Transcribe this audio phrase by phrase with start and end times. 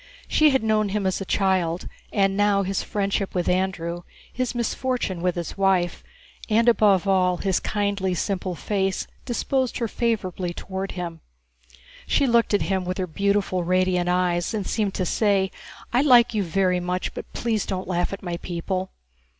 [0.27, 4.01] She had known him as a child, and now his friendship with Andrew,
[4.33, 6.03] his misfortune with his wife,
[6.49, 11.21] and above all his kindly, simple face disposed her favorably toward him.
[12.07, 15.51] She looked at him with her beautiful radiant eyes and seemed to say,
[15.93, 18.89] "I like you very much, but please don't laugh at my people."